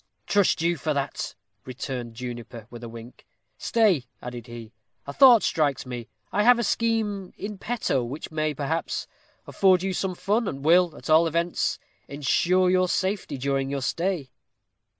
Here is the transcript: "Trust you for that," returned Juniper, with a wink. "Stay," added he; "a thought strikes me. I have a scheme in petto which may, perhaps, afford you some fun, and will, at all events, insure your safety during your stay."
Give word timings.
"Trust 0.25 0.63
you 0.63 0.77
for 0.77 0.95
that," 0.95 1.35
returned 1.63 2.15
Juniper, 2.15 2.65
with 2.71 2.83
a 2.83 2.89
wink. 2.89 3.27
"Stay," 3.59 4.05
added 4.19 4.47
he; 4.47 4.73
"a 5.05 5.13
thought 5.13 5.43
strikes 5.43 5.85
me. 5.85 6.07
I 6.31 6.41
have 6.41 6.57
a 6.57 6.63
scheme 6.63 7.33
in 7.37 7.59
petto 7.59 8.03
which 8.03 8.31
may, 8.31 8.55
perhaps, 8.55 9.05
afford 9.45 9.83
you 9.83 9.93
some 9.93 10.15
fun, 10.15 10.47
and 10.47 10.65
will, 10.65 10.97
at 10.97 11.07
all 11.11 11.27
events, 11.27 11.77
insure 12.07 12.67
your 12.71 12.87
safety 12.89 13.37
during 13.37 13.69
your 13.69 13.83
stay." 13.83 14.31